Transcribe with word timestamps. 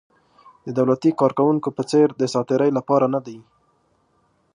د 0.65 0.67
دولتي 0.77 1.11
کارکوونکو 1.21 1.69
په 1.77 1.83
څېر 1.91 2.07
د 2.19 2.23
ساعت 2.33 2.47
تېرۍ 2.49 2.69
لپاره 2.77 3.05
نه 3.13 3.19
دي. 3.25 3.39